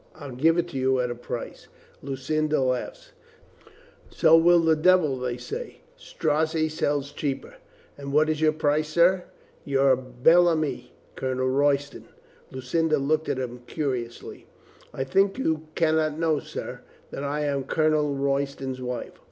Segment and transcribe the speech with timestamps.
[0.15, 1.67] I'll give it you at a price."
[2.01, 3.11] Lucinda laughed.
[4.09, 7.57] "So will the devil, they say." "Strozzi sells cheaper."
[7.99, 9.25] "And what is your price, sir?"
[9.63, 12.07] "Your bel ami, Colonel Royston."
[12.49, 14.47] Lucinda looked at him curiously.
[14.91, 16.79] "I think you can not know, sir,
[17.11, 19.13] that I am Colonel Royston's wife."